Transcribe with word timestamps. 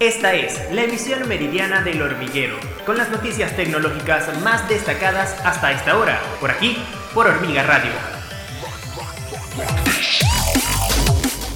Esta 0.00 0.34
es 0.34 0.58
la 0.72 0.82
emisión 0.82 1.28
meridiana 1.28 1.80
del 1.80 2.02
hormiguero, 2.02 2.56
con 2.84 2.98
las 2.98 3.10
noticias 3.12 3.54
tecnológicas 3.54 4.26
más 4.42 4.68
destacadas 4.68 5.36
hasta 5.44 5.70
esta 5.70 5.96
hora, 5.96 6.20
por 6.40 6.50
aquí, 6.50 6.76
por 7.14 7.28
Hormiga 7.28 7.62
Radio. 7.62 7.92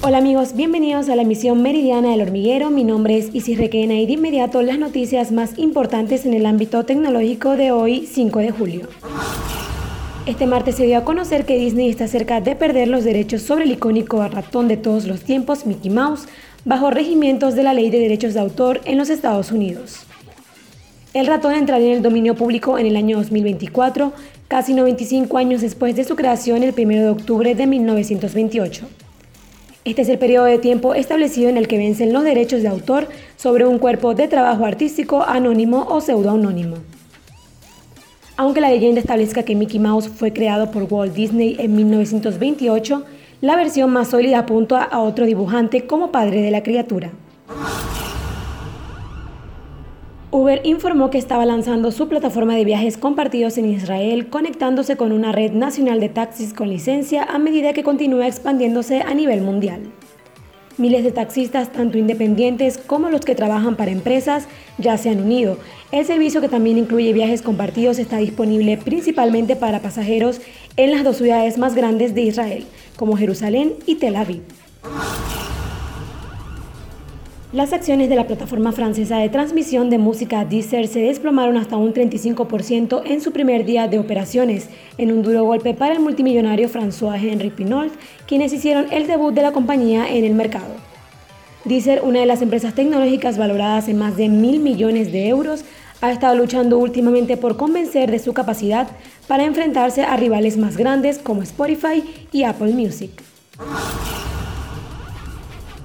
Hola 0.01 0.19
amigos, 0.19 0.55
bienvenidos 0.55 1.09
a 1.09 1.17
la 1.17 1.23
emisión 1.23 1.61
meridiana 1.61 2.11
del 2.11 2.21
hormiguero. 2.21 2.69
Mi 2.71 2.85
nombre 2.85 3.17
es 3.17 3.35
Isis 3.35 3.57
Requena 3.57 3.95
y 3.95 4.05
de 4.05 4.13
inmediato 4.13 4.61
las 4.61 4.79
noticias 4.79 5.33
más 5.33 5.57
importantes 5.59 6.25
en 6.25 6.33
el 6.33 6.45
ámbito 6.45 6.85
tecnológico 6.85 7.57
de 7.57 7.73
hoy, 7.73 8.07
5 8.07 8.39
de 8.39 8.51
julio. 8.51 8.87
Este 10.25 10.45
martes 10.45 10.75
se 10.75 10.85
dio 10.85 10.99
a 10.99 11.03
conocer 11.03 11.45
que 11.45 11.57
Disney 11.57 11.89
está 11.89 12.07
cerca 12.07 12.39
de 12.39 12.55
perder 12.55 12.87
los 12.87 13.03
derechos 13.03 13.41
sobre 13.41 13.65
el 13.65 13.71
icónico 13.71 14.25
ratón 14.27 14.67
de 14.67 14.77
todos 14.77 15.05
los 15.05 15.23
tiempos, 15.23 15.65
Mickey 15.65 15.89
Mouse, 15.89 16.27
bajo 16.65 16.91
regimientos 16.91 17.55
de 17.55 17.63
la 17.63 17.73
Ley 17.73 17.89
de 17.89 17.99
Derechos 17.99 18.33
de 18.33 18.41
Autor 18.41 18.81
en 18.85 18.97
los 18.97 19.09
Estados 19.09 19.51
Unidos. 19.51 20.05
El 21.13 21.25
ratón 21.25 21.53
entraría 21.53 21.87
en 21.87 21.97
el 21.97 22.01
dominio 22.03 22.35
público 22.35 22.77
en 22.77 22.85
el 22.85 22.95
año 22.95 23.17
2024, 23.17 24.13
casi 24.47 24.73
95 24.73 25.37
años 25.37 25.61
después 25.61 25.95
de 25.95 26.03
su 26.03 26.15
creación 26.15 26.61
el 26.61 26.73
1 26.77 27.01
de 27.01 27.09
octubre 27.09 27.55
de 27.55 27.65
1928. 27.65 28.87
Este 29.85 30.01
es 30.01 30.09
el 30.09 30.19
periodo 30.19 30.45
de 30.45 30.59
tiempo 30.59 30.93
establecido 30.93 31.49
en 31.49 31.57
el 31.57 31.67
que 31.67 31.77
vencen 31.77 32.13
los 32.13 32.23
derechos 32.23 32.61
de 32.61 32.67
autor 32.67 33.07
sobre 33.37 33.65
un 33.65 33.79
cuerpo 33.79 34.13
de 34.13 34.27
trabajo 34.27 34.65
artístico 34.65 35.23
anónimo 35.23 35.87
o 35.89 36.01
pseudoanónimo. 36.01 36.75
Aunque 38.37 38.61
la 38.61 38.69
leyenda 38.69 39.01
establezca 39.01 39.43
que 39.43 39.55
Mickey 39.55 39.79
Mouse 39.79 40.09
fue 40.09 40.31
creado 40.31 40.69
por 40.69 40.83
Walt 40.83 41.13
Disney 41.13 41.55
en 41.59 41.75
1928, 41.75 43.03
la 43.41 43.55
versión 43.55 43.91
más 43.91 44.09
sólida 44.09 44.39
apunta 44.39 44.83
a 44.83 44.99
otro 44.99 45.25
dibujante 45.25 45.87
como 45.87 46.11
padre 46.11 46.41
de 46.41 46.51
la 46.51 46.63
criatura. 46.63 47.11
Uber 50.31 50.61
informó 50.63 51.09
que 51.09 51.17
estaba 51.17 51.45
lanzando 51.45 51.91
su 51.91 52.07
plataforma 52.07 52.55
de 52.55 52.63
viajes 52.63 52.97
compartidos 52.97 53.57
en 53.57 53.65
Israel, 53.65 54.29
conectándose 54.29 54.95
con 54.95 55.11
una 55.11 55.31
red 55.31 55.53
nacional 55.53 55.99
de 55.99 56.09
taxis 56.09 56.53
con 56.53 56.69
licencia 56.69 57.23
a 57.23 57.39
medida 57.39 57.73
que 57.73 57.83
continúa 57.83 58.27
expandiéndose 58.27 59.01
a 59.01 59.13
nivel 59.15 59.41
mundial. 59.41 59.91
Miles 60.79 61.03
de 61.03 61.11
taxistas, 61.11 61.73
tanto 61.73 61.97
independientes 61.97 62.77
como 62.77 63.09
los 63.09 63.19
que 63.19 63.35
trabajan 63.35 63.75
para 63.75 63.91
empresas, 63.91 64.47
ya 64.77 64.97
se 64.97 65.09
han 65.09 65.21
unido. 65.21 65.57
El 65.91 66.05
servicio, 66.05 66.39
que 66.39 66.47
también 66.47 66.77
incluye 66.77 67.11
viajes 67.11 67.41
compartidos, 67.41 67.99
está 67.99 68.17
disponible 68.17 68.77
principalmente 68.77 69.57
para 69.57 69.81
pasajeros 69.81 70.39
en 70.77 70.91
las 70.91 71.03
dos 71.03 71.17
ciudades 71.17 71.57
más 71.57 71.75
grandes 71.75 72.15
de 72.15 72.21
Israel, 72.21 72.65
como 72.95 73.17
Jerusalén 73.17 73.73
y 73.85 73.95
Tel 73.95 74.15
Aviv. 74.15 74.41
Las 77.51 77.73
acciones 77.73 78.09
de 78.09 78.15
la 78.15 78.27
plataforma 78.27 78.71
francesa 78.73 79.17
de 79.17 79.27
transmisión 79.27 79.89
de 79.89 79.97
música 79.97 80.45
Deezer 80.45 80.87
se 80.87 80.99
desplomaron 80.99 81.57
hasta 81.57 81.77
un 81.77 81.95
35% 81.95 83.01
en 83.03 83.21
su 83.21 83.31
primer 83.31 83.65
día 83.65 83.87
de 83.87 83.97
operaciones, 83.97 84.69
en 84.99 85.11
un 85.11 85.23
duro 85.23 85.43
golpe 85.45 85.73
para 85.73 85.93
el 85.93 85.99
multimillonario 85.99 86.69
François 86.69 87.19
Henry 87.19 87.49
Pinault, 87.49 87.91
quienes 88.27 88.53
hicieron 88.53 88.85
el 88.91 89.07
debut 89.07 89.33
de 89.33 89.41
la 89.41 89.51
compañía 89.51 90.07
en 90.07 90.25
el 90.25 90.35
mercado. 90.35 90.75
Deezer, 91.65 92.03
una 92.03 92.19
de 92.19 92.27
las 92.27 92.43
empresas 92.43 92.75
tecnológicas 92.75 93.39
valoradas 93.39 93.87
en 93.87 93.97
más 93.97 94.15
de 94.15 94.29
mil 94.29 94.59
millones 94.59 95.11
de 95.11 95.27
euros, 95.27 95.65
ha 96.01 96.11
estado 96.11 96.35
luchando 96.35 96.77
últimamente 96.77 97.35
por 97.35 97.57
convencer 97.57 98.11
de 98.11 98.19
su 98.19 98.31
capacidad 98.31 98.89
para 99.27 99.45
enfrentarse 99.45 100.03
a 100.03 100.15
rivales 100.17 100.55
más 100.55 100.77
grandes 100.77 101.17
como 101.17 101.41
Spotify 101.41 102.03
y 102.31 102.43
Apple 102.43 102.73
Music. 102.73 103.23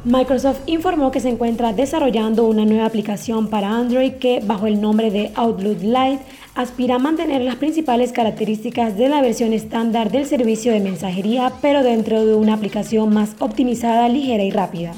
Microsoft 0.04 0.60
informó 0.66 1.10
que 1.10 1.20
se 1.20 1.30
encuentra 1.30 1.72
desarrollando 1.72 2.44
una 2.44 2.66
nueva 2.66 2.84
aplicación 2.84 3.48
para 3.48 3.70
Android 3.70 4.12
que, 4.12 4.40
bajo 4.44 4.66
el 4.66 4.78
nombre 4.78 5.10
de 5.10 5.32
Outlook 5.34 5.80
Lite, 5.80 6.20
aspira 6.54 6.96
a 6.96 6.98
mantener 6.98 7.40
las 7.40 7.56
principales 7.56 8.12
características 8.12 8.98
de 8.98 9.08
la 9.08 9.22
versión 9.22 9.54
estándar 9.54 10.10
del 10.10 10.26
servicio 10.26 10.72
de 10.72 10.80
mensajería, 10.80 11.54
pero 11.62 11.82
dentro 11.82 12.26
de 12.26 12.34
una 12.34 12.52
aplicación 12.52 13.14
más 13.14 13.30
optimizada, 13.38 14.06
ligera 14.10 14.44
y 14.44 14.50
rápida. 14.50 14.92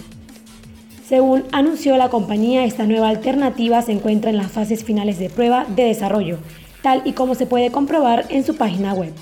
Según 1.09 1.45
anunció 1.53 1.97
la 1.97 2.09
compañía, 2.09 2.65
esta 2.65 2.85
nueva 2.85 3.09
alternativa 3.09 3.83
se 3.83 3.93
encuentra 3.93 4.31
en 4.31 4.39
las 4.39 4.51
fases 4.51 4.83
finales 4.83 5.21
de 5.21 5.31
prueba 5.31 5.67
de 5.69 5.85
desarrollo, 5.85 6.39
tal 6.83 7.03
y 7.05 7.13
como 7.13 7.37
se 7.37 7.47
puede 7.47 7.71
comprobar 7.71 8.27
en 8.29 8.43
su 8.43 8.57
página 8.57 8.93
web. 8.93 9.13